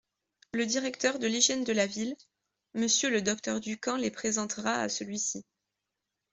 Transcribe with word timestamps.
Le 0.53 0.65
Directeur 0.65 1.19
de 1.19 1.27
l'hygiène 1.27 1.63
de 1.63 1.73
la 1.73 1.85
Ville, 1.85 2.15
Monsieur 2.73 3.11
le 3.11 3.21
docteur 3.21 3.59
Ducamp 3.59 3.97
les 3.97 4.09
présentera 4.09 4.77
à 4.81 4.89
celui-ci. 4.89 5.45